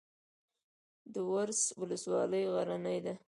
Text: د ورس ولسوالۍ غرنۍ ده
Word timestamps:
د 1.13 1.15
ورس 1.31 1.61
ولسوالۍ 1.79 2.43
غرنۍ 2.53 2.99
ده 3.05 3.13